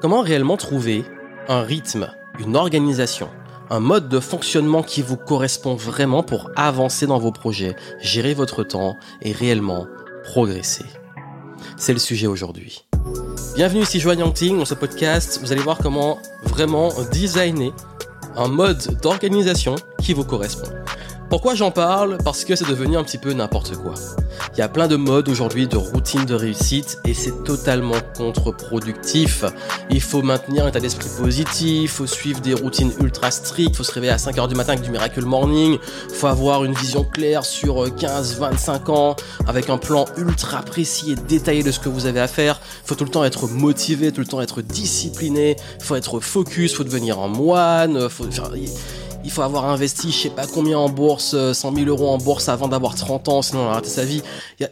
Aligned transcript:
Comment 0.00 0.20
réellement 0.20 0.56
trouver 0.56 1.04
un 1.48 1.62
rythme, 1.62 2.12
une 2.38 2.54
organisation, 2.54 3.28
un 3.68 3.80
mode 3.80 4.08
de 4.08 4.20
fonctionnement 4.20 4.84
qui 4.84 5.02
vous 5.02 5.16
correspond 5.16 5.74
vraiment 5.74 6.22
pour 6.22 6.52
avancer 6.54 7.08
dans 7.08 7.18
vos 7.18 7.32
projets, 7.32 7.74
gérer 8.00 8.32
votre 8.32 8.62
temps 8.62 8.96
et 9.22 9.32
réellement 9.32 9.88
progresser? 10.22 10.84
C'est 11.76 11.92
le 11.92 11.98
sujet 11.98 12.28
aujourd'hui. 12.28 12.86
Bienvenue 13.56 13.82
ici 13.82 13.98
Joanne 13.98 14.20
Yangting 14.20 14.58
dans 14.58 14.64
ce 14.64 14.74
podcast. 14.74 15.40
Vous 15.42 15.50
allez 15.50 15.62
voir 15.62 15.78
comment 15.78 16.20
vraiment 16.44 16.92
designer 17.10 17.74
un 18.36 18.46
mode 18.46 19.00
d'organisation 19.02 19.74
qui 20.00 20.14
vous 20.14 20.24
correspond. 20.24 20.77
Pourquoi 21.30 21.54
j'en 21.54 21.70
parle? 21.70 22.16
Parce 22.24 22.46
que 22.46 22.56
c'est 22.56 22.68
devenu 22.68 22.96
un 22.96 23.04
petit 23.04 23.18
peu 23.18 23.34
n'importe 23.34 23.76
quoi. 23.76 23.92
Il 24.54 24.58
y 24.58 24.62
a 24.62 24.68
plein 24.68 24.88
de 24.88 24.96
modes 24.96 25.28
aujourd'hui 25.28 25.68
de 25.68 25.76
routine 25.76 26.24
de 26.24 26.34
réussite 26.34 26.98
et 27.04 27.12
c'est 27.12 27.44
totalement 27.44 27.96
contre-productif. 28.16 29.44
Il 29.90 30.00
faut 30.00 30.22
maintenir 30.22 30.64
un 30.64 30.68
état 30.68 30.80
d'esprit 30.80 31.08
positif, 31.20 31.82
il 31.82 31.88
faut 31.88 32.06
suivre 32.06 32.40
des 32.40 32.54
routines 32.54 32.92
ultra 33.00 33.30
strictes, 33.30 33.72
il 33.72 33.76
faut 33.76 33.84
se 33.84 33.92
réveiller 33.92 34.12
à 34.12 34.16
5h 34.16 34.48
du 34.48 34.54
matin 34.54 34.72
avec 34.72 34.84
du 34.84 34.90
miracle 34.90 35.22
morning, 35.22 35.78
il 36.08 36.14
faut 36.14 36.28
avoir 36.28 36.64
une 36.64 36.72
vision 36.72 37.04
claire 37.04 37.44
sur 37.44 37.86
15-25 37.86 38.90
ans 38.90 39.16
avec 39.46 39.68
un 39.68 39.76
plan 39.76 40.06
ultra 40.16 40.62
précis 40.62 41.12
et 41.12 41.14
détaillé 41.14 41.62
de 41.62 41.70
ce 41.70 41.78
que 41.78 41.90
vous 41.90 42.06
avez 42.06 42.20
à 42.20 42.28
faire. 42.28 42.58
Il 42.84 42.88
faut 42.88 42.94
tout 42.94 43.04
le 43.04 43.10
temps 43.10 43.24
être 43.24 43.48
motivé, 43.48 44.12
tout 44.12 44.20
le 44.20 44.26
temps 44.26 44.40
être 44.40 44.62
discipliné, 44.62 45.56
il 45.78 45.84
faut 45.84 45.94
être 45.94 46.20
focus, 46.20 46.72
il 46.72 46.74
faut 46.74 46.84
devenir 46.84 47.18
un 47.18 47.28
moine, 47.28 48.08
faut 48.08 48.24
faire 48.30 48.50
il 49.24 49.30
faut 49.30 49.42
avoir 49.42 49.66
investi 49.66 50.10
je 50.12 50.16
sais 50.16 50.30
pas 50.30 50.46
combien 50.46 50.78
en 50.78 50.88
bourse, 50.88 51.30
100 51.30 51.36
euh, 51.36 51.74
000 51.74 51.88
euros 51.88 52.08
en 52.08 52.18
bourse 52.18 52.48
avant 52.48 52.68
d'avoir 52.68 52.94
30 52.94 53.28
ans, 53.28 53.42
sinon 53.42 53.62
on 53.62 53.68
a 53.68 53.74
raté 53.74 53.88
sa 53.88 54.04
vie. 54.04 54.22
Il 54.58 54.62
y 54.62 54.66
a 54.66 54.70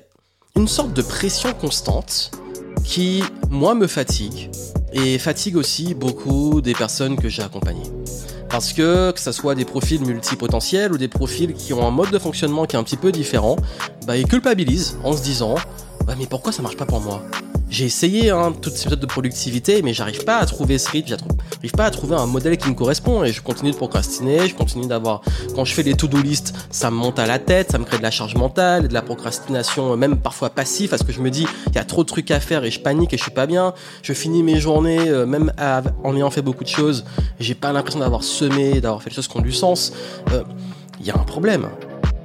une 0.57 0.69
sorte 0.69 0.93
de 0.93 1.03
pression 1.03 1.53
constante 1.53 2.31
qui, 2.85 3.23
moi, 3.51 3.75
me 3.75 3.87
fatigue 3.87 4.51
et 4.93 5.19
fatigue 5.19 5.57
aussi 5.57 5.95
beaucoup 5.95 6.61
des 6.61 6.73
personnes 6.73 7.17
que 7.17 7.29
j'ai 7.29 7.43
accompagnées. 7.43 7.91
Parce 8.49 8.73
que, 8.73 9.11
que 9.11 9.21
ce 9.21 9.33
soit 9.33 9.55
des 9.55 9.65
profils 9.65 10.01
multipotentiels 10.01 10.93
ou 10.93 10.99
des 10.99 11.09
profils 11.09 11.53
qui 11.53 11.73
ont 11.73 11.87
un 11.87 11.91
mode 11.91 12.11
de 12.11 12.19
fonctionnement 12.19 12.65
qui 12.65 12.77
est 12.77 12.79
un 12.79 12.85
petit 12.85 12.97
peu 12.97 13.13
différent, 13.13 13.57
bah, 14.07 14.17
ils 14.17 14.27
culpabilisent 14.27 14.97
en 15.03 15.13
se 15.13 15.23
disant, 15.23 15.57
bah, 16.07 16.15
mais 16.17 16.27
pourquoi 16.27 16.53
ça 16.53 16.63
marche 16.63 16.77
pas 16.77 16.87
pour 16.87 17.01
moi? 17.01 17.23
J'ai 17.69 17.85
essayé 17.85 18.31
hein, 18.31 18.53
toutes 18.61 18.75
ces 18.75 18.87
méthodes 18.87 19.01
de 19.01 19.07
productivité, 19.07 19.83
mais 19.83 19.93
j'arrive 19.93 20.25
pas 20.25 20.39
à 20.39 20.47
trouver 20.47 20.79
ce 20.79 20.91
rythme, 20.91 21.09
j'arrive 21.09 21.73
pas 21.73 21.87
à 21.87 21.91
trouver 21.91 22.17
un 22.17 22.27
modèle 22.27 22.57
qui 22.57 22.69
me 22.69 22.75
correspond 22.75 23.25
et 23.25 23.33
je 23.33 23.43
continue 23.43 23.73
de 23.73 23.77
procrastiner, 23.77 24.49
je 24.49 24.55
continue 24.55 24.87
d'avoir, 24.87 25.23
quand 25.55 25.65
je 25.65 25.75
fais 25.75 25.83
les 25.83 25.95
to-do 25.95 26.19
list, 26.19 26.55
ça 26.71 26.91
me 26.91 26.97
monte 26.97 27.19
à 27.19 27.27
la 27.27 27.39
tête, 27.39 27.73
ça 27.73 27.79
me 27.79 27.85
crée 27.85 27.99
de 27.99 28.03
la 28.03 28.11
charge 28.11 28.35
mentale 28.35 28.89
de 28.89 28.95
la 28.95 29.03
procrastination, 29.03 29.97
même 29.97 30.17
parfois 30.19 30.51
passive, 30.51 30.91
parce 30.91 31.03
que 31.03 31.13
je 31.13 31.21
me 31.21 31.31
dis, 31.31 31.47
il 31.69 31.75
y 31.75 31.79
a 31.79 31.85
trop 31.85 32.03
de 32.03 32.09
trucs 32.09 32.31
à 32.31 32.41
faire 32.41 32.65
et 32.65 32.71
je 32.71 32.81
panique 32.81 33.13
et 33.13 33.17
je 33.17 33.23
suis 33.23 33.33
pas 33.33 33.47
bien. 33.47 33.75
Je 34.03 34.13
finis 34.13 34.43
mes 34.43 34.61
journées, 34.61 35.09
euh, 35.09 35.27
même 35.27 35.53
en 36.05 36.17
ayant 36.17 36.31
fait 36.31 36.43
beaucoup 36.43 36.65
de 36.65 36.69
choses, 36.69 37.05
j'ai 37.41 37.55
pas 37.55 37.73
l'impression 37.73 38.01
d'avoir 38.01 38.23
semé, 38.23 38.81
d'avoir 38.81 39.03
fait 39.03 39.11
les 39.11 39.17
choses 39.17 39.29
qui 39.29 39.37
ont 39.37 39.43
du 39.43 39.53
sens. 39.53 39.93
Euh, 40.33 40.43
il 41.01 41.07
y 41.07 41.11
a 41.11 41.15
un 41.15 41.25
problème. 41.25 41.69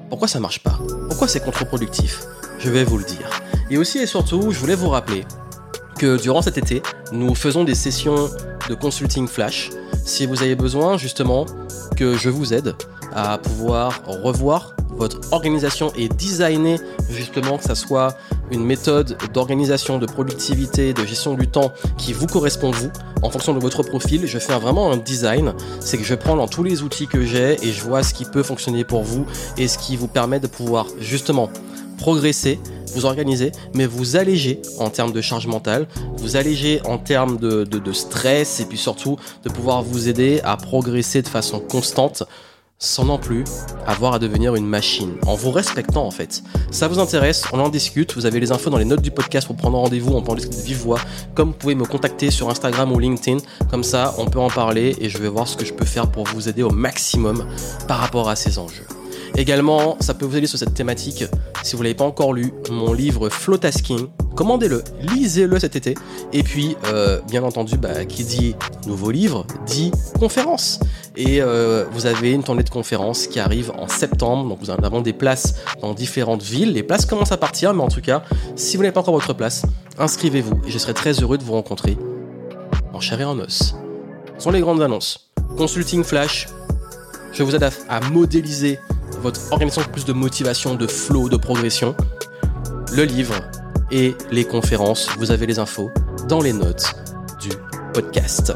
Pourquoi 0.09 0.27
ça 0.27 0.39
marche 0.39 0.59
pas? 0.59 0.79
Pourquoi 1.09 1.27
c'est 1.27 1.39
contre-productif? 1.39 2.21
Je 2.63 2.69
vais 2.69 2.83
vous 2.83 2.99
le 2.99 3.03
dire. 3.03 3.27
Et 3.71 3.77
aussi 3.77 3.97
et 3.97 4.05
surtout, 4.05 4.51
je 4.51 4.59
voulais 4.59 4.75
vous 4.75 4.89
rappeler 4.89 5.25
que 5.97 6.21
durant 6.21 6.43
cet 6.43 6.59
été, 6.59 6.83
nous 7.11 7.33
faisons 7.33 7.63
des 7.63 7.73
sessions 7.73 8.29
de 8.69 8.75
consulting 8.75 9.27
flash. 9.27 9.71
Si 10.05 10.27
vous 10.27 10.43
avez 10.43 10.55
besoin 10.55 10.97
justement 10.97 11.47
que 11.97 12.15
je 12.15 12.29
vous 12.29 12.53
aide 12.53 12.75
à 13.13 13.39
pouvoir 13.39 14.01
revoir 14.05 14.75
votre 14.91 15.19
organisation 15.31 15.91
et 15.95 16.07
designer 16.07 16.77
justement 17.09 17.57
que 17.57 17.63
ça 17.63 17.73
soit 17.73 18.15
une 18.51 18.63
méthode 18.63 19.17
d'organisation, 19.33 19.97
de 19.97 20.05
productivité, 20.05 20.93
de 20.93 21.03
gestion 21.03 21.33
du 21.33 21.47
temps 21.47 21.73
qui 21.97 22.13
vous 22.13 22.27
correspond 22.27 22.69
vous, 22.69 22.91
en 23.23 23.31
fonction 23.31 23.55
de 23.55 23.59
votre 23.59 23.81
profil, 23.81 24.27
je 24.27 24.37
fais 24.37 24.53
vraiment 24.59 24.91
un 24.91 24.97
design. 24.97 25.53
C'est 25.79 25.97
que 25.97 26.03
je 26.03 26.13
prends 26.13 26.35
dans 26.35 26.47
tous 26.47 26.63
les 26.63 26.83
outils 26.83 27.07
que 27.07 27.25
j'ai 27.25 27.57
et 27.65 27.71
je 27.71 27.81
vois 27.81 28.03
ce 28.03 28.13
qui 28.13 28.25
peut 28.25 28.43
fonctionner 28.43 28.83
pour 28.83 29.01
vous 29.01 29.25
et 29.57 29.67
ce 29.67 29.79
qui 29.79 29.95
vous 29.95 30.07
permet 30.07 30.39
de 30.39 30.47
pouvoir 30.47 30.85
justement 30.99 31.49
progresser 32.01 32.59
vous 32.93 33.05
organiser, 33.05 33.51
mais 33.73 33.85
vous 33.85 34.15
alléger 34.15 34.61
en 34.79 34.89
termes 34.89 35.11
de 35.11 35.21
charge 35.21 35.47
mentale, 35.47 35.87
vous 36.17 36.35
alléger 36.35 36.81
en 36.85 36.97
termes 36.97 37.37
de, 37.37 37.91
stress 37.93 38.59
et 38.59 38.65
puis 38.65 38.77
surtout 38.77 39.17
de 39.43 39.49
pouvoir 39.49 39.83
vous 39.83 40.07
aider 40.07 40.39
à 40.43 40.55
progresser 40.57 41.21
de 41.21 41.27
façon 41.27 41.59
constante 41.59 42.23
sans 42.79 43.05
non 43.05 43.19
plus 43.19 43.43
avoir 43.85 44.15
à 44.15 44.19
devenir 44.19 44.55
une 44.55 44.65
machine, 44.65 45.13
en 45.27 45.35
vous 45.35 45.51
respectant 45.51 46.03
en 46.03 46.09
fait. 46.09 46.41
Ça 46.71 46.87
vous 46.87 46.97
intéresse, 46.99 47.43
on 47.53 47.59
en 47.59 47.69
discute, 47.69 48.15
vous 48.15 48.25
avez 48.25 48.39
les 48.39 48.51
infos 48.51 48.71
dans 48.71 48.79
les 48.79 48.85
notes 48.85 49.03
du 49.03 49.11
podcast 49.11 49.45
pour 49.45 49.55
prendre 49.55 49.77
rendez-vous, 49.77 50.13
on 50.13 50.23
peut 50.23 50.31
en 50.31 50.35
discuter 50.35 50.57
de 50.57 50.63
vive 50.63 50.81
voix, 50.81 50.99
comme 51.35 51.49
vous 51.49 51.57
pouvez 51.57 51.75
me 51.75 51.85
contacter 51.85 52.31
sur 52.31 52.49
Instagram 52.49 52.91
ou 52.91 52.97
LinkedIn, 52.97 53.37
comme 53.69 53.83
ça 53.83 54.15
on 54.17 54.25
peut 54.25 54.39
en 54.39 54.49
parler 54.49 54.95
et 54.99 55.09
je 55.09 55.19
vais 55.19 55.29
voir 55.29 55.47
ce 55.47 55.57
que 55.57 55.65
je 55.65 55.73
peux 55.73 55.85
faire 55.85 56.09
pour 56.09 56.25
vous 56.25 56.49
aider 56.49 56.63
au 56.63 56.71
maximum 56.71 57.45
par 57.87 57.99
rapport 57.99 58.29
à 58.29 58.35
ces 58.35 58.57
enjeux. 58.57 58.87
Également, 59.35 59.97
ça 59.99 60.13
peut 60.13 60.25
vous 60.25 60.37
aider 60.37 60.47
sur 60.47 60.59
cette 60.59 60.73
thématique. 60.73 61.23
Si 61.63 61.75
vous 61.75 61.83
l'avez 61.83 61.95
pas 61.95 62.03
encore 62.03 62.33
lu, 62.33 62.53
mon 62.69 62.93
livre 62.93 63.29
Flotasking, 63.29 64.07
commandez-le, 64.35 64.83
lisez-le 65.01 65.57
cet 65.57 65.75
été. 65.75 65.95
Et 66.33 66.43
puis, 66.43 66.75
euh, 66.87 67.21
bien 67.29 67.43
entendu, 67.43 67.77
bah, 67.77 68.05
qui 68.05 68.23
dit 68.23 68.55
nouveau 68.87 69.11
livre, 69.11 69.45
dit 69.65 69.91
conférence. 70.19 70.79
Et 71.15 71.41
euh, 71.41 71.85
vous 71.91 72.05
avez 72.05 72.31
une 72.31 72.43
tournée 72.43 72.63
de 72.63 72.69
conférences 72.69 73.27
qui 73.27 73.39
arrive 73.39 73.71
en 73.77 73.87
septembre. 73.87 74.49
Donc, 74.49 74.59
en 74.69 74.83
avez 74.83 75.01
des 75.01 75.13
places 75.13 75.55
dans 75.81 75.93
différentes 75.93 76.43
villes. 76.43 76.73
Les 76.73 76.83
places 76.83 77.05
commencent 77.05 77.31
à 77.31 77.37
partir, 77.37 77.73
mais 77.73 77.83
en 77.83 77.89
tout 77.89 78.01
cas, 78.01 78.23
si 78.55 78.75
vous 78.75 78.83
n'avez 78.83 78.93
pas 78.93 79.01
encore 79.01 79.13
votre 79.13 79.33
place, 79.33 79.63
inscrivez-vous. 79.97 80.61
Et 80.67 80.71
je 80.71 80.77
serai 80.77 80.93
très 80.93 81.13
heureux 81.13 81.37
de 81.37 81.43
vous 81.43 81.53
rencontrer 81.53 81.97
en 82.93 82.99
chair 82.99 83.21
et 83.21 83.25
en 83.25 83.39
os. 83.39 83.75
Ce 84.37 84.43
sont 84.43 84.51
les 84.51 84.61
grandes 84.61 84.81
annonces. 84.81 85.31
Consulting 85.57 86.03
Flash. 86.03 86.47
Je 87.33 87.43
vous 87.43 87.55
aide 87.55 87.69
à 87.87 87.99
modéliser 88.09 88.77
votre 89.19 89.51
organisation 89.51 89.89
plus 89.91 90.05
de 90.05 90.13
motivation, 90.13 90.75
de 90.75 90.87
flow, 90.87 91.29
de 91.29 91.37
progression, 91.37 91.95
le 92.93 93.03
livre 93.03 93.35
et 93.91 94.15
les 94.31 94.45
conférences, 94.45 95.09
vous 95.17 95.31
avez 95.31 95.45
les 95.45 95.59
infos 95.59 95.89
dans 96.27 96.41
les 96.41 96.53
notes 96.53 96.93
du 97.39 97.49
podcast. 97.93 98.53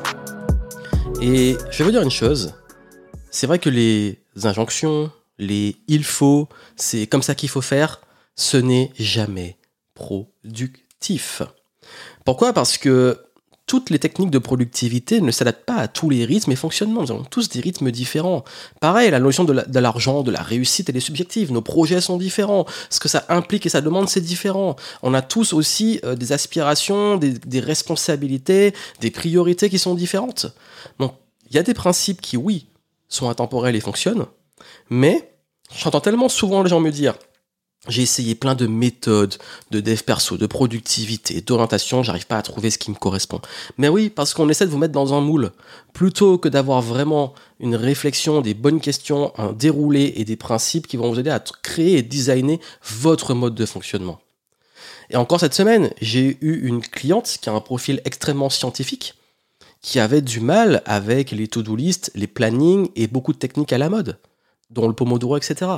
Et 1.21 1.57
je 1.71 1.77
vais 1.77 1.83
vous 1.83 1.91
dire 1.91 2.01
une 2.01 2.11
chose, 2.11 2.53
c'est 3.31 3.47
vrai 3.47 3.59
que 3.59 3.69
les 3.69 4.19
injonctions, 4.43 5.11
les 5.37 5.75
il 5.87 6.03
faut, 6.03 6.47
c'est 6.75 7.07
comme 7.07 7.21
ça 7.21 7.35
qu'il 7.35 7.49
faut 7.49 7.61
faire, 7.61 8.01
ce 8.35 8.57
n'est 8.57 8.91
jamais 8.97 9.57
productif. 9.93 11.41
Pourquoi? 12.25 12.53
Parce 12.53 12.77
que 12.77 13.25
toutes 13.67 13.89
les 13.89 13.97
techniques 13.97 14.29
de 14.29 14.37
productivité 14.37 15.21
ne 15.21 15.31
s'adaptent 15.31 15.65
pas 15.65 15.77
à 15.77 15.87
tous 15.87 16.09
les 16.09 16.23
rythmes 16.23 16.51
et 16.51 16.55
fonctionnements. 16.55 17.01
Nous 17.01 17.11
avons 17.11 17.23
tous 17.23 17.49
des 17.49 17.59
rythmes 17.59 17.89
différents. 17.89 18.43
Pareil, 18.79 19.09
la 19.09 19.19
notion 19.19 19.43
de 19.43 19.79
l'argent, 19.79 20.21
de, 20.21 20.31
la 20.31 20.43
réussite, 20.43 20.89
elle 20.89 20.97
est 20.97 20.99
subjective. 20.99 21.51
Nos 21.51 21.61
projets 21.61 22.01
sont 22.01 22.17
différents. 22.17 22.65
Ce 22.89 22.99
que 22.99 23.09
ça 23.09 23.25
implique 23.29 23.65
et 23.65 23.69
ça 23.69 23.81
demande, 23.81 24.07
c'est 24.07 24.21
différent. 24.21 24.75
On 25.01 25.13
a 25.15 25.21
tous 25.21 25.53
aussi 25.53 25.99
euh, 26.03 26.15
des 26.15 26.31
aspirations, 26.31 27.17
des, 27.17 27.33
des 27.33 27.59
responsabilités, 27.59 28.73
des 29.01 29.11
priorités 29.11 29.69
qui 29.69 29.79
sont 29.79 29.95
différentes. 29.95 30.47
Donc, 30.99 31.13
il 31.49 31.55
y 31.55 31.59
a 31.59 31.63
des 31.63 31.73
principes 31.73 32.21
qui, 32.21 32.37
oui, 32.37 32.67
sont 33.07 33.29
intemporels 33.29 33.75
et 33.75 33.79
fonctionnent, 33.79 34.25
mais 34.89 35.31
j'entends 35.75 36.01
tellement 36.01 36.29
souvent 36.29 36.63
les 36.63 36.69
gens 36.69 36.79
me 36.79 36.91
dire 36.91 37.15
j'ai 37.87 38.01
essayé 38.01 38.35
plein 38.35 38.55
de 38.55 38.67
méthodes 38.67 39.35
de 39.71 39.79
dev 39.79 40.01
perso, 40.01 40.37
de 40.37 40.47
productivité, 40.47 41.41
d'orientation, 41.41 42.03
j'arrive 42.03 42.27
pas 42.27 42.37
à 42.37 42.41
trouver 42.41 42.69
ce 42.69 42.77
qui 42.77 42.91
me 42.91 42.95
correspond. 42.95 43.41
Mais 43.77 43.89
oui, 43.89 44.09
parce 44.09 44.33
qu'on 44.33 44.49
essaie 44.49 44.65
de 44.65 44.71
vous 44.71 44.77
mettre 44.77 44.93
dans 44.93 45.13
un 45.13 45.21
moule. 45.21 45.51
Plutôt 45.93 46.37
que 46.37 46.49
d'avoir 46.49 46.81
vraiment 46.81 47.33
une 47.59 47.75
réflexion, 47.75 48.41
des 48.41 48.53
bonnes 48.53 48.81
questions, 48.81 49.33
un 49.37 49.53
déroulé 49.53 50.13
et 50.17 50.25
des 50.25 50.35
principes 50.35 50.87
qui 50.87 50.97
vont 50.97 51.11
vous 51.11 51.19
aider 51.19 51.29
à 51.29 51.43
créer 51.63 51.97
et 51.97 52.01
designer 52.01 52.59
votre 52.83 53.33
mode 53.33 53.55
de 53.55 53.65
fonctionnement. 53.65 54.19
Et 55.09 55.15
encore 55.17 55.39
cette 55.39 55.53
semaine, 55.53 55.91
j'ai 56.01 56.37
eu 56.41 56.67
une 56.67 56.81
cliente 56.81 57.37
qui 57.39 57.49
a 57.49 57.53
un 57.53 57.61
profil 57.61 58.01
extrêmement 58.05 58.49
scientifique, 58.49 59.13
qui 59.81 59.99
avait 59.99 60.21
du 60.21 60.39
mal 60.39 60.81
avec 60.85 61.31
les 61.31 61.47
to-do 61.47 61.75
list, 61.75 62.11
les 62.15 62.27
plannings 62.27 62.89
et 62.95 63.07
beaucoup 63.07 63.33
de 63.33 63.37
techniques 63.37 63.71
à 63.71 63.77
la 63.77 63.89
mode 63.89 64.17
dont 64.75 64.87
le 64.87 64.93
Pomodoro, 64.93 65.37
etc. 65.37 65.71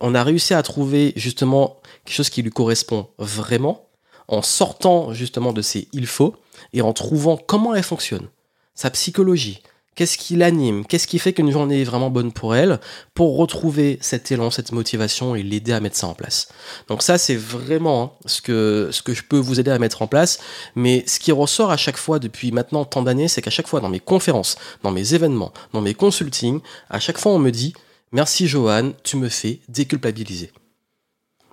On 0.00 0.14
a 0.14 0.22
réussi 0.22 0.54
à 0.54 0.62
trouver 0.62 1.12
justement 1.16 1.80
quelque 2.04 2.14
chose 2.14 2.30
qui 2.30 2.42
lui 2.42 2.50
correspond 2.50 3.08
vraiment 3.18 3.88
en 4.28 4.42
sortant 4.42 5.12
justement 5.12 5.52
de 5.52 5.62
ces 5.62 5.88
il 5.92 6.06
faut 6.06 6.36
et 6.72 6.82
en 6.82 6.92
trouvant 6.92 7.36
comment 7.36 7.74
elle 7.74 7.82
fonctionne, 7.82 8.28
sa 8.74 8.90
psychologie, 8.90 9.62
qu'est-ce 9.94 10.16
qui 10.16 10.36
l'anime, 10.36 10.86
qu'est-ce 10.86 11.06
qui 11.06 11.18
fait 11.18 11.32
qu'une 11.32 11.50
journée 11.50 11.82
est 11.82 11.84
vraiment 11.84 12.10
bonne 12.10 12.32
pour 12.32 12.54
elle, 12.54 12.80
pour 13.14 13.36
retrouver 13.36 13.98
cet 14.00 14.32
élan, 14.32 14.50
cette 14.50 14.72
motivation 14.72 15.34
et 15.34 15.42
l'aider 15.42 15.72
à 15.72 15.80
mettre 15.80 15.96
ça 15.96 16.06
en 16.06 16.14
place. 16.14 16.48
Donc 16.88 17.02
ça, 17.02 17.18
c'est 17.18 17.36
vraiment 17.36 18.02
hein, 18.02 18.10
ce, 18.26 18.40
que, 18.40 18.88
ce 18.90 19.02
que 19.02 19.12
je 19.12 19.22
peux 19.22 19.38
vous 19.38 19.60
aider 19.60 19.70
à 19.70 19.78
mettre 19.78 20.02
en 20.02 20.06
place. 20.06 20.38
Mais 20.76 21.04
ce 21.06 21.18
qui 21.20 21.32
ressort 21.32 21.70
à 21.70 21.76
chaque 21.76 21.98
fois 21.98 22.18
depuis 22.18 22.52
maintenant 22.52 22.84
tant 22.84 23.02
d'années, 23.02 23.28
c'est 23.28 23.42
qu'à 23.42 23.50
chaque 23.50 23.68
fois 23.68 23.80
dans 23.80 23.90
mes 23.90 24.00
conférences, 24.00 24.56
dans 24.82 24.92
mes 24.92 25.14
événements, 25.14 25.52
dans 25.72 25.82
mes 25.82 25.94
consultings, 25.94 26.60
à 26.88 27.00
chaque 27.00 27.18
fois 27.18 27.32
on 27.32 27.38
me 27.38 27.50
dit, 27.50 27.74
Merci 28.12 28.46
Johan, 28.46 28.92
tu 29.02 29.16
me 29.16 29.30
fais 29.30 29.60
déculpabiliser. 29.68 30.52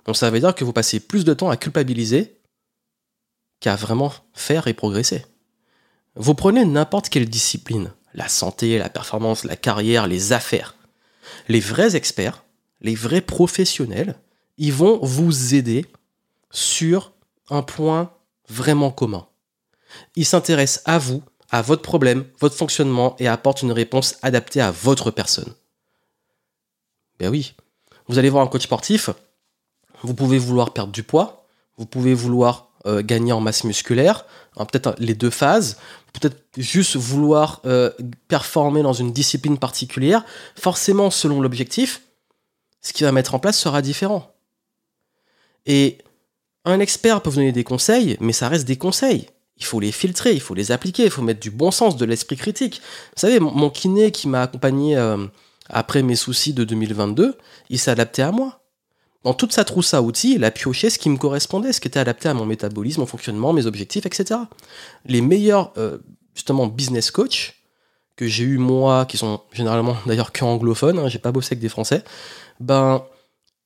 Donc 0.04 0.16
ça 0.16 0.30
veut 0.30 0.40
dire 0.40 0.54
que 0.54 0.64
vous 0.64 0.74
passez 0.74 1.00
plus 1.00 1.24
de 1.24 1.32
temps 1.32 1.48
à 1.48 1.56
culpabiliser 1.56 2.38
qu'à 3.60 3.76
vraiment 3.76 4.12
faire 4.34 4.66
et 4.66 4.74
progresser. 4.74 5.24
Vous 6.16 6.34
prenez 6.34 6.64
n'importe 6.64 7.08
quelle 7.08 7.28
discipline, 7.28 7.92
la 8.12 8.28
santé, 8.28 8.78
la 8.78 8.90
performance, 8.90 9.44
la 9.44 9.56
carrière, 9.56 10.06
les 10.06 10.32
affaires. 10.32 10.76
Les 11.48 11.60
vrais 11.60 11.96
experts, 11.96 12.44
les 12.80 12.94
vrais 12.94 13.20
professionnels, 13.20 14.18
ils 14.58 14.72
vont 14.72 14.98
vous 15.02 15.54
aider 15.54 15.86
sur 16.50 17.12
un 17.48 17.62
point 17.62 18.12
vraiment 18.48 18.90
commun. 18.90 19.26
Ils 20.16 20.26
s'intéressent 20.26 20.82
à 20.84 20.98
vous, 20.98 21.22
à 21.50 21.62
votre 21.62 21.82
problème, 21.82 22.26
votre 22.38 22.56
fonctionnement 22.56 23.16
et 23.18 23.28
apportent 23.28 23.62
une 23.62 23.72
réponse 23.72 24.16
adaptée 24.22 24.60
à 24.60 24.70
votre 24.70 25.10
personne. 25.10 25.54
Ben 27.20 27.28
oui, 27.28 27.54
vous 28.08 28.18
allez 28.18 28.30
voir 28.30 28.42
un 28.42 28.48
coach 28.48 28.62
sportif, 28.62 29.10
vous 30.02 30.14
pouvez 30.14 30.38
vouloir 30.38 30.72
perdre 30.72 30.90
du 30.90 31.02
poids, 31.02 31.46
vous 31.76 31.86
pouvez 31.86 32.14
vouloir 32.14 32.70
euh, 32.86 33.02
gagner 33.02 33.32
en 33.32 33.40
masse 33.40 33.64
musculaire, 33.64 34.24
hein, 34.56 34.64
peut-être 34.64 34.94
les 34.98 35.14
deux 35.14 35.28
phases, 35.28 35.76
peut-être 36.14 36.38
juste 36.56 36.96
vouloir 36.96 37.60
euh, 37.66 37.90
performer 38.26 38.82
dans 38.82 38.94
une 38.94 39.12
discipline 39.12 39.58
particulière, 39.58 40.24
forcément 40.56 41.10
selon 41.10 41.42
l'objectif, 41.42 42.02
ce 42.80 42.94
qu'il 42.94 43.04
va 43.04 43.12
mettre 43.12 43.34
en 43.34 43.38
place 43.38 43.58
sera 43.58 43.82
différent. 43.82 44.34
Et 45.66 45.98
un 46.64 46.80
expert 46.80 47.20
peut 47.20 47.28
vous 47.28 47.36
donner 47.36 47.52
des 47.52 47.64
conseils, 47.64 48.16
mais 48.20 48.32
ça 48.32 48.48
reste 48.48 48.66
des 48.66 48.76
conseils. 48.76 49.28
Il 49.58 49.66
faut 49.66 49.78
les 49.78 49.92
filtrer, 49.92 50.32
il 50.32 50.40
faut 50.40 50.54
les 50.54 50.72
appliquer, 50.72 51.04
il 51.04 51.10
faut 51.10 51.20
mettre 51.20 51.40
du 51.40 51.50
bon 51.50 51.70
sens, 51.70 51.98
de 51.98 52.06
l'esprit 52.06 52.36
critique. 52.36 52.80
Vous 53.14 53.20
savez, 53.20 53.40
mon, 53.40 53.68
kiné 53.68 54.10
qui 54.10 54.26
m'a 54.26 54.42
accompagné 54.42 54.96
euh, 54.96 55.26
après 55.72 56.02
mes 56.02 56.16
soucis 56.16 56.52
de 56.52 56.64
2022, 56.64 57.36
il 57.68 57.78
s'est 57.78 57.90
adapté 57.90 58.22
à 58.22 58.32
moi. 58.32 58.60
Dans 59.22 59.34
toute 59.34 59.52
sa 59.52 59.64
trousse 59.64 59.92
à 59.92 60.02
outils, 60.02 60.34
il 60.34 60.44
a 60.44 60.50
pioché 60.50 60.88
ce 60.88 60.98
qui 60.98 61.10
me 61.10 61.18
correspondait, 61.18 61.72
ce 61.72 61.80
qui 61.80 61.88
était 61.88 62.00
adapté 62.00 62.28
à 62.28 62.34
mon 62.34 62.46
métabolisme, 62.46 63.00
mon 63.00 63.06
fonctionnement, 63.06 63.52
mes 63.52 63.66
objectifs, 63.66 64.06
etc. 64.06 64.40
Les 65.04 65.20
meilleurs, 65.20 65.72
euh, 65.76 65.98
justement, 66.34 66.66
business 66.66 67.10
coach 67.10 67.62
que 68.16 68.26
j'ai 68.26 68.44
eu 68.44 68.58
moi, 68.58 69.06
qui 69.06 69.16
sont 69.16 69.40
généralement 69.52 69.96
d'ailleurs 70.06 70.32
que 70.32 70.44
anglophones, 70.44 70.98
hein, 70.98 71.08
j'ai 71.08 71.18
pas 71.18 71.32
bossé 71.32 71.52
avec 71.52 71.60
des 71.60 71.68
Français, 71.68 72.02
ben, 72.60 73.04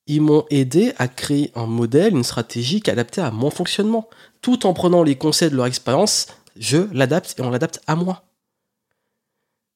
ils 0.07 0.21
m'ont 0.21 0.45
aidé 0.51 0.93
à 0.99 1.09
créer 1.09 1.51
un 1.55 1.67
modèle, 1.67 2.15
une 2.15 2.25
stratégie 2.25 2.81
qui 2.81 2.91
adaptée 2.91 3.21
à 3.21 3.31
mon 3.31 3.51
fonctionnement. 3.51 4.09
Tout 4.43 4.67
en 4.67 4.75
prenant 4.75 5.03
les 5.03 5.17
conseils 5.17 5.51
de 5.51 5.57
leur 5.57 5.67
expérience, 5.67 6.27
je 6.57 6.79
l'adapte 6.93 7.35
et 7.39 7.43
on 7.43 7.51
l'adapte 7.51 7.81
à 7.87 7.97
moi. 7.97 8.25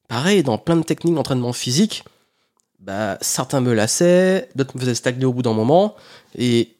Pareil, 0.08 0.42
dans 0.42 0.58
plein 0.58 0.76
de 0.76 0.82
techniques 0.82 1.14
d'entraînement 1.14 1.52
physique, 1.52 2.04
bah, 2.78 3.18
certains 3.20 3.60
me 3.60 3.72
lassaient, 3.72 4.48
d'autres 4.54 4.76
me 4.76 4.80
faisaient 4.80 4.94
stagner 4.94 5.24
au 5.24 5.32
bout 5.32 5.42
d'un 5.42 5.52
moment. 5.52 5.96
Et 6.34 6.76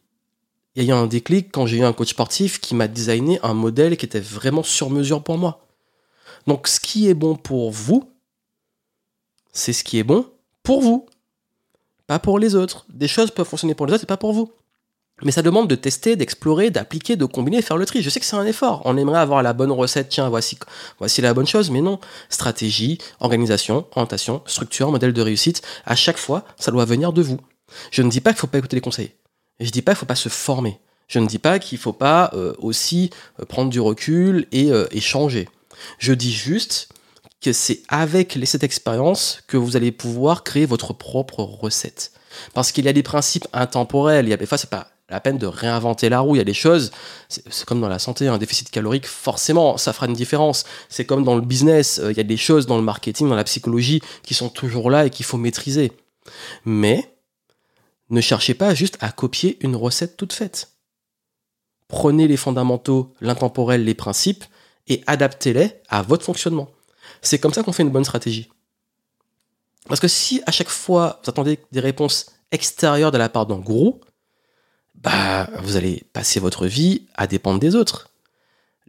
il 0.75 0.83
y 0.83 0.91
a 0.91 0.95
eu 0.95 0.97
un 0.97 1.07
déclic 1.07 1.51
quand 1.51 1.65
j'ai 1.65 1.77
eu 1.77 1.83
un 1.83 1.93
coach 1.93 2.09
sportif 2.09 2.59
qui 2.59 2.75
m'a 2.75 2.87
designé 2.87 3.39
un 3.43 3.53
modèle 3.53 3.97
qui 3.97 4.05
était 4.05 4.19
vraiment 4.19 4.63
sur 4.63 4.89
mesure 4.89 5.23
pour 5.23 5.37
moi. 5.37 5.65
Donc 6.47 6.67
ce 6.67 6.79
qui 6.79 7.09
est 7.09 7.13
bon 7.13 7.35
pour 7.35 7.71
vous, 7.71 8.09
c'est 9.51 9.73
ce 9.73 9.83
qui 9.83 9.97
est 9.97 10.03
bon 10.03 10.25
pour 10.63 10.81
vous, 10.81 11.05
pas 12.07 12.19
pour 12.19 12.39
les 12.39 12.55
autres. 12.55 12.85
Des 12.89 13.07
choses 13.07 13.31
peuvent 13.31 13.47
fonctionner 13.47 13.75
pour 13.75 13.85
les 13.87 13.93
autres 13.93 14.03
et 14.03 14.07
pas 14.07 14.17
pour 14.17 14.33
vous. 14.33 14.51
Mais 15.23 15.31
ça 15.31 15.41
demande 15.41 15.67
de 15.67 15.75
tester, 15.75 16.15
d'explorer, 16.15 16.69
d'appliquer, 16.69 17.15
de 17.15 17.25
combiner, 17.25 17.61
faire 17.61 17.77
le 17.77 17.85
tri. 17.85 18.01
Je 18.01 18.09
sais 18.09 18.19
que 18.19 18.25
c'est 18.25 18.35
un 18.35 18.45
effort. 18.45 18.81
On 18.85 18.97
aimerait 18.97 19.19
avoir 19.19 19.43
la 19.43 19.53
bonne 19.53 19.71
recette. 19.71 20.09
Tiens, 20.09 20.29
voici, 20.29 20.57
voici 20.97 21.21
la 21.21 21.33
bonne 21.33 21.47
chose. 21.47 21.71
Mais 21.71 21.81
non. 21.81 21.99
Stratégie, 22.29 22.99
organisation, 23.19 23.85
orientation, 23.91 24.41
structure, 24.45 24.91
modèle 24.91 25.13
de 25.13 25.21
réussite. 25.21 25.61
À 25.85 25.95
chaque 25.95 26.17
fois, 26.17 26.45
ça 26.57 26.71
doit 26.71 26.85
venir 26.85 27.13
de 27.13 27.21
vous. 27.21 27.39
Je 27.91 28.01
ne 28.01 28.09
dis 28.09 28.21
pas 28.21 28.31
qu'il 28.31 28.37
ne 28.37 28.41
faut 28.41 28.47
pas 28.47 28.57
écouter 28.57 28.75
les 28.75 28.81
conseils. 28.81 29.11
Je 29.59 29.65
ne 29.65 29.71
dis 29.71 29.81
pas 29.81 29.91
qu'il 29.91 29.97
ne 29.97 29.99
faut 29.99 30.05
pas 30.05 30.15
se 30.15 30.29
former. 30.29 30.79
Je 31.07 31.19
ne 31.19 31.27
dis 31.27 31.39
pas 31.39 31.59
qu'il 31.59 31.77
ne 31.77 31.81
faut 31.81 31.93
pas 31.93 32.31
euh, 32.33 32.53
aussi 32.59 33.09
euh, 33.39 33.45
prendre 33.45 33.69
du 33.69 33.79
recul 33.79 34.47
et, 34.51 34.71
euh, 34.71 34.87
et 34.91 35.01
changer. 35.01 35.49
Je 35.97 36.13
dis 36.13 36.31
juste 36.31 36.89
que 37.41 37.53
c'est 37.53 37.81
avec 37.87 38.37
cette 38.43 38.63
expérience 38.63 39.41
que 39.47 39.57
vous 39.57 39.75
allez 39.75 39.91
pouvoir 39.91 40.43
créer 40.43 40.65
votre 40.65 40.93
propre 40.93 41.41
recette. 41.41 42.11
Parce 42.53 42.71
qu'il 42.71 42.85
y 42.85 42.89
a 42.89 42.93
des 42.93 43.03
principes 43.03 43.47
intemporels. 43.53 44.27
Il 44.27 44.29
y 44.29 44.33
a 44.33 44.37
des 44.37 44.45
fois, 44.45 44.57
c'est 44.57 44.69
pas 44.69 44.87
la 45.09 45.19
peine 45.19 45.37
de 45.37 45.47
réinventer 45.47 46.09
la 46.09 46.19
roue. 46.19 46.35
Il 46.35 46.39
y 46.39 46.41
a 46.41 46.45
des 46.45 46.53
choses, 46.53 46.91
c'est 47.27 47.65
comme 47.65 47.81
dans 47.81 47.89
la 47.89 47.99
santé, 47.99 48.27
un 48.27 48.37
déficit 48.37 48.69
calorique, 48.69 49.07
forcément, 49.07 49.77
ça 49.77 49.93
fera 49.93 50.07
une 50.07 50.13
différence. 50.13 50.65
C'est 50.87 51.05
comme 51.05 51.23
dans 51.23 51.35
le 51.35 51.41
business, 51.41 51.99
euh, 51.99 52.11
il 52.11 52.17
y 52.17 52.21
a 52.21 52.23
des 52.23 52.37
choses 52.37 52.67
dans 52.67 52.77
le 52.77 52.83
marketing, 52.83 53.29
dans 53.29 53.35
la 53.35 53.43
psychologie, 53.43 54.01
qui 54.23 54.33
sont 54.33 54.49
toujours 54.49 54.89
là 54.89 55.05
et 55.05 55.09
qu'il 55.09 55.25
faut 55.25 55.37
maîtriser. 55.37 55.91
Mais 56.65 57.15
ne 58.09 58.21
cherchez 58.21 58.53
pas 58.53 58.73
juste 58.73 58.97
à 59.01 59.11
copier 59.11 59.57
une 59.61 59.75
recette 59.75 60.17
toute 60.17 60.33
faite. 60.33 60.71
Prenez 61.87 62.27
les 62.27 62.37
fondamentaux, 62.37 63.13
l'intemporel, 63.19 63.83
les 63.83 63.95
principes, 63.95 64.45
et 64.87 65.03
adaptez-les 65.07 65.81
à 65.87 66.01
votre 66.01 66.25
fonctionnement. 66.25 66.69
C'est 67.21 67.39
comme 67.39 67.53
ça 67.53 67.63
qu'on 67.63 67.71
fait 67.71 67.83
une 67.83 67.89
bonne 67.89 68.03
stratégie. 68.03 68.49
Parce 69.87 69.99
que 69.99 70.07
si 70.07 70.41
à 70.45 70.51
chaque 70.51 70.69
fois 70.69 71.19
vous 71.23 71.29
attendez 71.29 71.59
des 71.71 71.79
réponses 71.79 72.31
extérieures 72.51 73.11
de 73.11 73.17
la 73.17 73.29
part 73.29 73.45
d'un 73.45 73.57
gourou, 73.57 74.01
bah, 75.03 75.49
vous 75.61 75.77
allez 75.77 76.03
passer 76.13 76.39
votre 76.39 76.67
vie 76.67 77.07
à 77.15 77.27
dépendre 77.27 77.59
des 77.59 77.75
autres. 77.75 78.09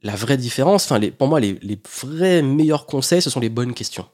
La 0.03 0.17
vraie 0.17 0.37
différence, 0.37 0.85
enfin, 0.85 1.01
pour 1.11 1.29
moi, 1.29 1.41
les, 1.41 1.59
vrais 2.03 2.43
meilleurs 2.43 2.87
conseils, 2.87 3.23
ce 3.23 3.31
sont 3.31 3.41
les 3.41 3.51
bonnes 3.51 3.75
questions. 3.75 4.07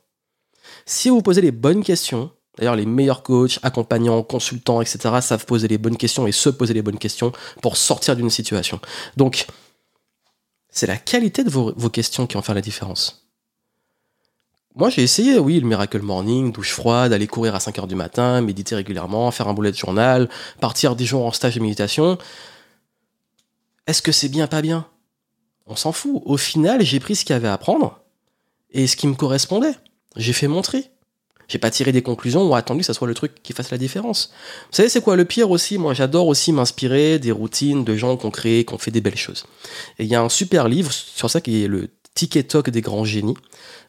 Si 0.85 1.09
vous 1.09 1.23
posez 1.23 1.41
les 1.41 1.53
bonnes 1.53 1.83
questions, 1.83 2.31
d'ailleurs, 2.59 2.77
les 2.77 2.87
meilleurs 2.87 3.23
coachs, 3.23 3.59
accompagnants, 3.63 4.23
consultants, 4.23 4.81
etc., 4.81 4.99
savent 5.21 5.47
poser 5.47 5.69
les 5.69 5.79
bonnes 5.79 5.97
questions 5.97 6.27
et 6.27 6.33
se 6.33 6.49
poser 6.49 6.75
les 6.75 6.83
bonnes 6.83 6.99
questions 6.99 7.33
pour 7.63 7.77
sortir 7.77 8.17
d'une 8.17 8.31
situation. 8.31 8.81
Donc, 9.17 9.47
c'est 10.69 10.87
la 10.87 10.97
qualité 10.97 11.45
de 11.45 11.51
vos, 11.51 11.73
vos 11.77 11.91
questions 11.91 12.27
qui 12.27 12.37
en 12.37 12.43
fait 12.43 12.53
la 12.53 12.61
différence. 12.61 13.26
Moi, 14.77 14.91
j'ai 14.91 15.03
essayé, 15.03 15.39
oui, 15.39 15.59
le 15.59 15.67
Miracle 15.67 16.03
Morning, 16.03 16.53
douche 16.53 16.73
froide, 16.73 17.15
aller 17.15 17.27
courir 17.27 17.55
à 17.55 17.61
5 17.61 17.79
heures 17.79 17.87
du 17.87 17.95
matin, 17.95 18.43
méditer 18.43 18.75
régulièrement, 18.75 19.31
faire 19.31 19.49
un 19.49 19.55
boulet 19.55 19.73
de 19.73 19.77
journal, 19.77 20.29
partir 20.61 20.97
des 20.97 21.07
jours 21.07 21.25
en 21.25 21.33
stage 21.33 21.55
de 21.55 21.61
méditation. 21.61 22.19
Est-ce 23.87 24.03
que 24.03 24.13
c'est 24.13 24.29
bien, 24.29 24.47
pas 24.47 24.61
bien? 24.61 24.87
On 25.67 25.77
s'en 25.77 25.93
fout. 25.93 26.21
Au 26.27 26.37
final, 26.37 26.83
j'ai 26.83 27.01
pris 27.01 27.17
ce 27.17 27.25
qu'il 27.25 27.33
y 27.33 27.37
avait 27.37 27.49
à 27.49 27.57
prendre 27.57 28.01
et 28.71 28.87
ce 28.87 28.97
qui 28.97 29.07
me 29.07 29.15
correspondait. 29.15 29.75
J'ai 30.15 30.35
fait 30.35 30.47
mon 30.47 30.61
tri. 30.61 30.91
J'ai 31.49 31.59
pas 31.59 31.71
tiré 31.71 31.93
des 31.93 32.03
conclusions 32.03 32.47
ou 32.47 32.55
attendu 32.55 32.81
que 32.81 32.87
ça 32.87 32.93
soit 32.93 33.07
le 33.07 33.15
truc 33.15 33.43
qui 33.43 33.55
fasse 33.55 33.71
la 33.71 33.79
différence. 33.79 34.31
Vous 34.71 34.77
savez, 34.77 34.89
c'est 34.89 35.01
quoi 35.01 35.17
le 35.17 35.25
pire 35.25 35.51
aussi? 35.51 35.79
Moi, 35.79 35.95
j'adore 35.95 36.27
aussi 36.27 36.53
m'inspirer 36.53 37.19
des 37.19 37.31
routines 37.31 37.85
de 37.85 37.97
gens 37.97 38.17
qui 38.17 38.27
ont 38.27 38.31
créé, 38.31 38.65
qui 38.67 38.75
ont 38.75 38.79
fait 38.79 38.91
des 38.91 39.01
belles 39.01 39.17
choses. 39.17 39.47
Et 39.99 40.05
il 40.05 40.11
y 40.11 40.17
a 40.17 40.21
un 40.21 40.29
super 40.29 40.69
livre 40.69 40.93
sur 40.93 41.31
ça 41.31 41.41
qui 41.41 41.65
est 41.65 41.69
le 41.69 41.89
Ticket 42.17 42.45
Talk 42.45 42.71
des 42.71 42.81
grands 42.81 43.05
génies 43.05 43.37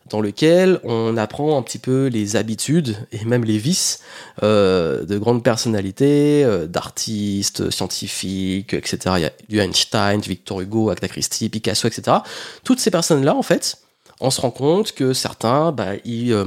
dans 0.09 0.21
lequel 0.21 0.79
on 0.83 1.17
apprend 1.17 1.57
un 1.57 1.61
petit 1.61 1.79
peu 1.79 2.07
les 2.07 2.35
habitudes 2.35 2.95
et 3.11 3.25
même 3.25 3.43
les 3.43 3.57
vices 3.57 4.01
euh, 4.43 5.05
de 5.05 5.17
grandes 5.17 5.43
personnalités, 5.43 6.43
euh, 6.43 6.67
d'artistes, 6.67 7.69
scientifiques, 7.71 8.73
etc. 8.73 9.15
Il 9.17 9.21
y 9.21 9.25
a 9.25 9.31
du 9.49 9.59
Einstein, 9.59 10.21
Victor 10.21 10.61
Hugo, 10.61 10.89
Agatha 10.89 11.07
Christie, 11.07 11.49
Picasso, 11.49 11.87
etc. 11.87 12.17
Toutes 12.63 12.79
ces 12.79 12.91
personnes-là, 12.91 13.35
en 13.35 13.43
fait, 13.43 13.79
on 14.19 14.29
se 14.29 14.41
rend 14.41 14.51
compte 14.51 14.91
que 14.93 15.13
certains, 15.13 15.71
bah, 15.71 15.93
ils, 16.05 16.33
euh, 16.33 16.45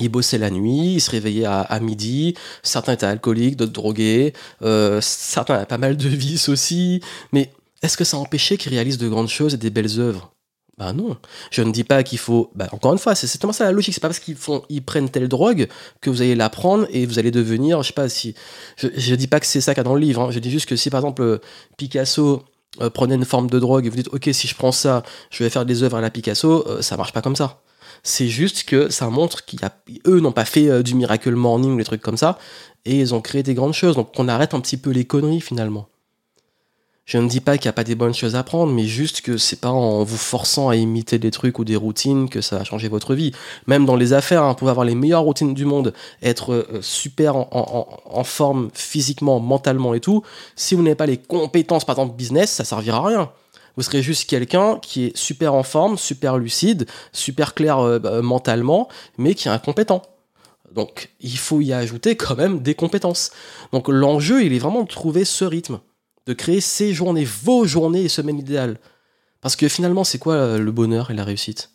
ils 0.00 0.08
bossaient 0.08 0.38
la 0.38 0.50
nuit, 0.50 0.94
ils 0.94 1.00
se 1.00 1.10
réveillaient 1.10 1.46
à 1.46 1.78
midi, 1.80 2.34
certains 2.62 2.94
étaient 2.94 3.06
alcooliques, 3.06 3.56
d'autres 3.56 3.72
drogués, 3.72 4.32
certains 5.00 5.54
avaient 5.54 5.66
pas 5.66 5.78
mal 5.78 5.98
de 5.98 6.08
vices 6.08 6.48
aussi, 6.48 7.02
mais 7.32 7.52
est-ce 7.82 7.98
que 7.98 8.04
ça 8.04 8.16
empêchait 8.16 8.56
qu'ils 8.56 8.72
réalisent 8.72 8.98
de 8.98 9.08
grandes 9.08 9.28
choses 9.28 9.52
et 9.52 9.58
des 9.58 9.68
belles 9.68 10.00
œuvres? 10.00 10.31
Bah 10.78 10.92
non, 10.94 11.18
je 11.50 11.62
ne 11.62 11.70
dis 11.70 11.84
pas 11.84 12.02
qu'il 12.02 12.18
faut. 12.18 12.50
Bah 12.54 12.66
encore 12.72 12.92
une 12.92 12.98
fois, 12.98 13.14
c'est 13.14 13.26
tellement 13.38 13.52
ça 13.52 13.64
la 13.64 13.72
logique. 13.72 13.92
C'est 13.92 14.00
pas 14.00 14.08
parce 14.08 14.18
qu'ils 14.18 14.36
font, 14.36 14.62
ils 14.70 14.82
prennent 14.82 15.10
telle 15.10 15.28
drogue 15.28 15.68
que 16.00 16.08
vous 16.08 16.22
allez 16.22 16.34
la 16.34 16.48
prendre 16.48 16.86
et 16.90 17.04
vous 17.04 17.18
allez 17.18 17.30
devenir, 17.30 17.82
je 17.82 17.88
sais 17.88 17.92
pas 17.92 18.08
si. 18.08 18.34
Je, 18.76 19.14
dis 19.14 19.26
pas 19.26 19.38
que 19.38 19.46
c'est 19.46 19.60
ça 19.60 19.74
qu'il 19.74 19.80
y 19.80 19.82
a 19.82 19.84
dans 19.84 19.94
le 19.94 20.00
livre. 20.00 20.22
Hein. 20.22 20.30
Je 20.30 20.38
dis 20.38 20.50
juste 20.50 20.66
que 20.66 20.76
si 20.76 20.88
par 20.88 21.00
exemple 21.00 21.40
Picasso 21.76 22.42
euh, 22.80 22.88
prenait 22.88 23.16
une 23.16 23.26
forme 23.26 23.50
de 23.50 23.58
drogue 23.58 23.84
et 23.84 23.90
vous 23.90 23.96
dites 23.96 24.08
ok 24.12 24.30
si 24.32 24.48
je 24.48 24.54
prends 24.54 24.72
ça, 24.72 25.02
je 25.30 25.44
vais 25.44 25.50
faire 25.50 25.66
des 25.66 25.82
œuvres 25.82 25.98
à 25.98 26.00
la 26.00 26.10
Picasso, 26.10 26.66
euh, 26.66 26.80
ça 26.80 26.96
marche 26.96 27.12
pas 27.12 27.20
comme 27.22 27.36
ça. 27.36 27.60
C'est 28.02 28.28
juste 28.28 28.64
que 28.64 28.90
ça 28.90 29.10
montre 29.10 29.44
qu'il 29.44 29.62
a, 29.64 29.76
eux 30.06 30.20
n'ont 30.20 30.32
pas 30.32 30.46
fait 30.46 30.68
euh, 30.68 30.82
du 30.82 30.94
miracle 30.94 31.32
morning 31.32 31.74
ou 31.74 31.76
des 31.76 31.84
trucs 31.84 32.02
comme 32.02 32.16
ça 32.16 32.38
et 32.86 32.98
ils 32.98 33.14
ont 33.14 33.20
créé 33.20 33.42
des 33.42 33.54
grandes 33.54 33.74
choses. 33.74 33.94
Donc 33.94 34.08
on 34.16 34.26
arrête 34.26 34.54
un 34.54 34.60
petit 34.60 34.78
peu 34.78 34.90
les 34.90 35.04
conneries 35.04 35.42
finalement. 35.42 35.86
Je 37.04 37.18
ne 37.18 37.28
dis 37.28 37.40
pas 37.40 37.58
qu'il 37.58 37.66
n'y 37.66 37.70
a 37.70 37.72
pas 37.74 37.84
des 37.84 37.96
bonnes 37.96 38.14
choses 38.14 38.36
à 38.36 38.44
prendre, 38.44 38.72
mais 38.72 38.84
juste 38.84 39.22
que 39.22 39.36
c'est 39.36 39.60
pas 39.60 39.70
en 39.70 40.04
vous 40.04 40.16
forçant 40.16 40.68
à 40.68 40.76
imiter 40.76 41.18
des 41.18 41.32
trucs 41.32 41.58
ou 41.58 41.64
des 41.64 41.74
routines 41.74 42.28
que 42.28 42.40
ça 42.40 42.58
va 42.58 42.64
changer 42.64 42.88
votre 42.88 43.14
vie. 43.14 43.32
Même 43.66 43.84
dans 43.84 43.96
les 43.96 44.12
affaires, 44.12 44.44
hein, 44.44 44.56
vous 44.60 44.68
avoir 44.68 44.86
les 44.86 44.94
meilleures 44.94 45.22
routines 45.22 45.52
du 45.52 45.64
monde, 45.64 45.94
être 46.22 46.52
euh, 46.52 46.80
super 46.80 47.34
en, 47.36 48.24
forme 48.24 48.70
physiquement, 48.72 49.40
mentalement 49.40 49.94
et 49.94 50.00
tout. 50.00 50.22
Si 50.54 50.76
vous 50.76 50.82
n'avez 50.82 50.94
pas 50.94 51.06
les 51.06 51.16
compétences, 51.16 51.84
par 51.84 51.96
exemple, 51.96 52.16
business, 52.16 52.52
ça 52.52 52.64
servira 52.64 52.98
à 52.98 53.06
rien. 53.08 53.32
Vous 53.76 53.82
serez 53.82 54.00
juste 54.00 54.30
quelqu'un 54.30 54.78
qui 54.80 55.06
est 55.06 55.16
super 55.16 55.54
en 55.54 55.64
forme, 55.64 55.98
super 55.98 56.38
lucide, 56.38 56.86
super 57.12 57.54
clair 57.54 57.80
euh, 57.80 57.98
bah, 57.98 58.22
mentalement, 58.22 58.88
mais 59.18 59.34
qui 59.34 59.48
est 59.48 59.50
incompétent. 59.50 60.02
Donc, 60.72 61.10
il 61.20 61.36
faut 61.36 61.60
y 61.60 61.72
ajouter 61.72 62.16
quand 62.16 62.36
même 62.36 62.60
des 62.60 62.76
compétences. 62.76 63.32
Donc, 63.72 63.88
l'enjeu, 63.88 64.44
il 64.44 64.52
est 64.52 64.60
vraiment 64.60 64.84
de 64.84 64.88
trouver 64.88 65.24
ce 65.24 65.44
rythme 65.44 65.80
de 66.26 66.32
créer 66.32 66.60
ces 66.60 66.94
journées, 66.94 67.24
vos 67.24 67.66
journées 67.66 68.02
et 68.02 68.08
semaines 68.08 68.38
idéales. 68.38 68.78
Parce 69.40 69.56
que 69.56 69.68
finalement, 69.68 70.04
c'est 70.04 70.18
quoi 70.18 70.34
euh, 70.34 70.58
le 70.58 70.72
bonheur 70.72 71.10
et 71.10 71.14
la 71.14 71.24
réussite? 71.24 71.70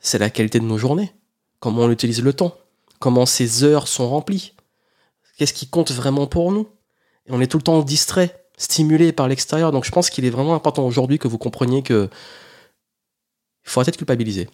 C'est 0.00 0.18
la 0.18 0.30
qualité 0.30 0.58
de 0.58 0.64
nos 0.64 0.78
journées. 0.78 1.12
Comment 1.60 1.82
on 1.82 1.90
utilise 1.90 2.22
le 2.22 2.32
temps. 2.32 2.56
Comment 2.98 3.26
ces 3.26 3.64
heures 3.64 3.88
sont 3.88 4.08
remplies. 4.08 4.54
Qu'est-ce 5.36 5.52
qui 5.52 5.68
compte 5.68 5.92
vraiment 5.92 6.26
pour 6.26 6.50
nous? 6.50 6.68
Et 7.26 7.32
on 7.32 7.40
est 7.40 7.46
tout 7.46 7.58
le 7.58 7.62
temps 7.62 7.82
distrait, 7.82 8.44
stimulé 8.56 9.12
par 9.12 9.28
l'extérieur. 9.28 9.70
Donc 9.70 9.84
je 9.84 9.90
pense 9.90 10.10
qu'il 10.10 10.24
est 10.24 10.30
vraiment 10.30 10.54
important 10.54 10.86
aujourd'hui 10.86 11.18
que 11.18 11.28
vous 11.28 11.38
compreniez 11.38 11.82
que 11.82 12.08
il 13.64 13.70
faut 13.70 13.80
arrêter 13.80 13.92
de 13.92 13.96
culpabiliser. 13.98 14.48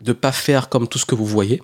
De 0.00 0.12
pas 0.12 0.32
faire 0.32 0.68
comme 0.68 0.88
tout 0.88 0.98
ce 0.98 1.06
que 1.06 1.14
vous 1.14 1.26
voyez. 1.26 1.60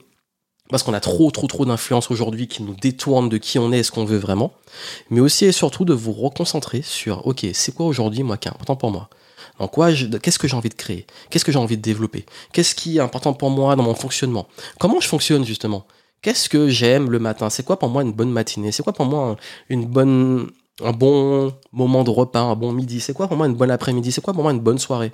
Parce 0.73 0.83
qu'on 0.83 0.95
a 0.95 1.00
trop, 1.00 1.31
trop, 1.31 1.47
trop 1.47 1.67
d'influence 1.67 2.11
aujourd'hui 2.11 2.49
qui 2.49 2.62
nous 2.62 2.75
détourne 2.75 3.29
de 3.29 3.37
qui 3.37 3.59
on 3.59 3.71
est 3.73 3.81
et 3.81 3.83
ce 3.83 3.93
qu'on 3.93 4.07
veut 4.07 4.17
vraiment. 4.17 4.55
Mais 5.11 5.21
aussi 5.21 5.45
et 5.45 5.52
surtout 5.52 5.85
de 5.85 5.93
vous 5.93 6.12
reconcentrer 6.12 6.81
sur, 6.83 7.26
ok, 7.26 7.47
c'est 7.52 7.75
quoi 7.75 7.85
aujourd'hui, 7.87 8.23
moi, 8.23 8.38
qui 8.38 8.49
est 8.49 8.50
important 8.50 8.75
pour 8.75 8.91
moi? 8.91 9.11
En 9.59 9.69
quoi, 9.69 9.91
qu'est-ce 9.93 10.38
que 10.38 10.49
j'ai 10.49 10.57
envie 10.57 10.71
de 10.71 10.75
créer? 10.75 11.07
Qu'est-ce 11.29 11.45
que 11.45 11.52
j'ai 11.52 11.59
envie 11.59 11.76
de 11.76 11.83
développer? 11.83 12.25
Qu'est-ce 12.55 12.75
qui 12.75 12.97
est 12.97 13.00
important 13.00 13.35
pour 13.35 13.50
moi 13.50 13.76
dans 13.76 13.83
mon 13.83 13.95
fonctionnement? 13.95 14.49
Comment 14.81 14.99
je 14.99 15.09
fonctionne 15.09 15.45
justement? 15.45 15.85
Qu'est-ce 16.23 16.49
que 16.49 16.71
j'aime 16.71 17.11
le 17.11 17.19
matin? 17.19 17.50
C'est 17.50 17.64
quoi 17.64 17.79
pour 17.79 17.91
moi 17.91 18.00
une 18.02 18.12
bonne 18.12 18.31
matinée? 18.31 18.73
C'est 18.73 18.83
quoi 18.83 18.95
pour 18.95 19.05
moi 19.05 19.37
une 19.69 19.85
bonne, 19.85 20.50
un 20.81 20.93
bon 20.93 21.52
moment 21.73 22.05
de 22.05 22.11
repas, 22.11 22.41
un 22.41 22.57
bon 22.57 22.73
midi 22.73 23.00
C'est 23.00 23.12
quoi 23.12 23.29
pour 23.29 23.37
moi 23.37 23.47
une 23.47 23.55
bonne 23.55 23.71
après-midi 23.71 24.12
C'est 24.12 24.21
quoi 24.21 24.33
pour 24.33 24.43
moi 24.43 24.52
une 24.52 24.61
bonne 24.61 24.79
soirée? 24.79 25.12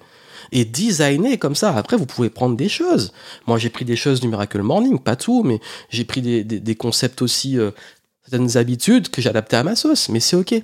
Et 0.53 0.65
designer 0.65 1.39
comme 1.39 1.57
ça. 1.57 1.75
Après, 1.77 1.97
vous 1.97 2.07
pouvez 2.07 2.31
prendre 2.31 2.57
des 2.57 2.69
choses. 2.69 3.13
Moi, 3.47 3.59
j'ai 3.59 3.69
pris 3.69 3.85
des 3.85 3.97
choses 3.97 4.21
du 4.21 4.29
Miracle 4.29 4.63
Morning, 4.63 4.99
pas 4.99 5.17
tout, 5.17 5.43
mais 5.43 5.61
j'ai 5.91 6.05
pris 6.05 6.23
des, 6.23 6.75
concepts 6.77 7.21
aussi, 7.23 7.59
euh, 7.59 7.71
certaines 8.23 8.57
habitudes 8.57 9.11
que 9.11 9.21
j'ai 9.21 9.29
adaptées 9.29 9.57
à 9.57 9.65
ma 9.65 9.77
sauce. 9.77 10.09
Mais 10.09 10.21
c'est 10.21 10.37
ok. 10.37 10.55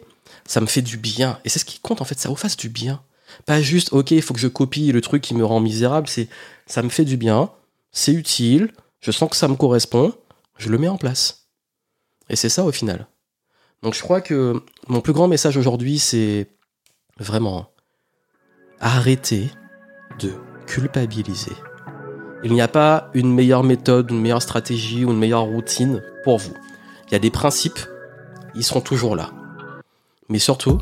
Ça 0.47 0.61
me 0.61 0.67
fait 0.67 0.81
du 0.81 0.97
bien. 0.97 1.39
Et 1.45 1.49
c'est 1.49 1.59
ce 1.59 1.65
qui 1.65 1.81
compte, 1.81 2.01
en 2.01 2.05
fait, 2.05 2.19
ça 2.19 2.29
vous 2.29 2.37
fasse 2.37 2.57
du 2.57 2.69
bien. 2.69 3.03
Pas 3.47 3.61
juste, 3.61 3.93
ok, 3.93 4.13
il 4.13 4.23
faut 4.23 4.35
que 4.35 4.41
je 4.41 4.49
copie 4.49 4.93
le 4.93 5.01
truc 5.01 5.23
qui 5.23 5.35
me 5.35 5.45
rend 5.45 5.61
misérable, 5.61 6.09
c'est 6.09 6.29
ça 6.67 6.83
me 6.83 6.89
fait 6.89 7.05
du 7.05 7.17
bien, 7.17 7.51
c'est 7.93 8.13
utile, 8.13 8.73
je 9.01 9.11
sens 9.11 9.29
que 9.29 9.37
ça 9.37 9.49
me 9.49 9.57
correspond, 9.57 10.15
je 10.57 10.69
le 10.69 10.79
mets 10.79 10.89
en 10.89 10.97
place. 10.97 11.49
Et 12.31 12.37
c'est 12.37 12.49
ça 12.49 12.65
au 12.65 12.73
final. 12.73 13.07
Donc 13.85 13.95
je 13.95 14.01
crois 14.01 14.23
que 14.23 14.61
mon 14.89 15.01
plus 15.03 15.13
grand 15.13 15.29
message 15.29 15.59
aujourd'hui, 15.59 15.99
c'est 15.99 16.49
vraiment 17.21 17.69
arrêter 18.81 19.51
de 20.19 20.33
culpabiliser. 20.67 21.53
Il 22.43 22.53
n'y 22.53 22.63
a 22.63 22.69
pas 22.69 23.11
une 23.15 23.33
meilleure 23.33 23.63
méthode, 23.63 24.11
une 24.11 24.23
meilleure 24.23 24.43
stratégie 24.43 25.05
ou 25.05 25.11
une 25.11 25.19
meilleure 25.19 25.45
routine 25.45 26.03
pour 26.25 26.39
vous. 26.39 26.55
Il 27.07 27.13
y 27.13 27.15
a 27.15 27.19
des 27.19 27.31
principes, 27.31 27.79
ils 28.55 28.65
seront 28.65 28.81
toujours 28.81 29.17
là. 29.17 29.31
Mais 30.31 30.39
surtout, 30.39 30.81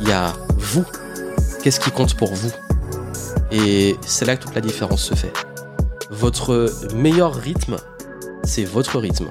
il 0.00 0.08
y 0.08 0.12
a 0.12 0.32
vous 0.56 0.86
Qu'est-ce 1.62 1.78
qui 1.78 1.92
compte 1.92 2.16
pour 2.16 2.34
vous? 2.34 2.50
Et 3.52 3.94
c'est 4.04 4.24
là 4.24 4.36
que 4.36 4.42
toute 4.42 4.54
la 4.54 4.60
différence 4.60 5.04
se 5.04 5.14
fait. 5.14 5.32
Votre 6.10 6.72
meilleur 6.92 7.34
rythme, 7.34 7.76
c'est 8.42 8.64
votre 8.64 8.98
rythme. 8.98 9.30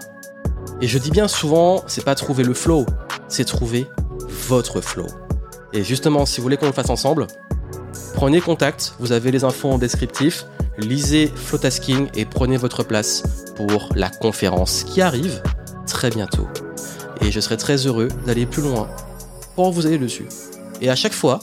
Et 0.82 0.88
je 0.88 0.98
dis 0.98 1.12
bien 1.12 1.28
souvent, 1.28 1.84
c'est 1.86 2.04
pas 2.04 2.16
trouver 2.16 2.44
le 2.44 2.56
flow, 2.56 2.88
c'est 3.28 3.46
trouver 3.46 3.88
votre 4.48 4.82
flow. 4.82 5.06
Et 5.74 5.84
justement, 5.84 6.26
si 6.26 6.38
vous 6.38 6.44
voulez 6.44 6.58
qu'on 6.58 6.66
le 6.66 6.72
fasse 6.72 6.90
ensemble, 6.90 7.28
prenez 8.16 8.42
contact, 8.42 8.96
vous 9.00 9.12
avez 9.12 9.30
les 9.30 9.44
infos 9.44 9.70
en 9.70 9.78
descriptif, 9.78 10.46
lisez 10.80 11.32
Flowtasking 11.34 12.08
et 12.16 12.26
prenez 12.26 12.58
votre 12.58 12.84
place 12.84 13.24
pour 13.56 13.90
la 13.96 14.10
conférence 14.10 14.84
qui 14.84 15.02
arrive 15.02 15.44
très 15.86 16.10
bientôt. 16.10 16.48
Et 17.22 17.32
je 17.32 17.40
serai 17.40 17.58
très 17.58 17.86
heureux 17.86 18.08
d'aller 18.26 18.48
plus 18.48 18.64
loin 18.64 18.90
pour 19.56 19.72
vous 19.72 19.86
aider 19.86 20.00
dessus. 20.00 20.26
Et 20.82 20.90
à 20.90 20.96
chaque 20.96 21.14
fois, 21.14 21.40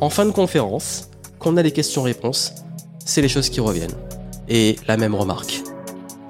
en 0.00 0.08
fin 0.08 0.24
de 0.24 0.30
conférence, 0.30 1.10
qu'on 1.38 1.58
a 1.58 1.62
les 1.62 1.72
questions-réponses, 1.72 2.54
c'est 3.04 3.20
les 3.20 3.28
choses 3.28 3.50
qui 3.50 3.60
reviennent. 3.60 3.94
Et 4.48 4.76
la 4.88 4.96
même 4.96 5.14
remarque. 5.14 5.60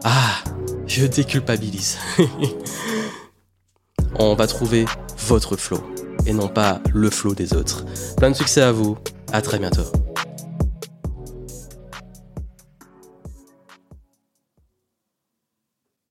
Ah, 0.03 0.43
je 0.89 1.07
déculpabilise. 1.07 1.99
On 4.19 4.35
va 4.35 4.47
trouver 4.47 4.87
votre 5.29 5.57
flow 5.57 5.81
et 6.27 6.33
non 6.33 6.49
pas 6.49 6.81
le 6.93 7.11
flow 7.11 7.35
des 7.35 7.55
autres. 7.55 7.85
Plein 8.17 8.31
de 8.31 8.37
succès 8.37 8.63
à 8.63 8.73
vous. 8.73 8.97
À 9.33 9.43
très 9.43 9.59
bientôt. 9.59 9.85